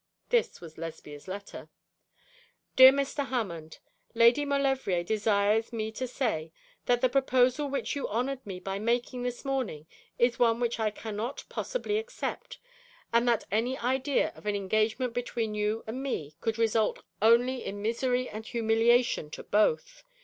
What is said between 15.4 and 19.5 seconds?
you and me could result only in misery and humiliation to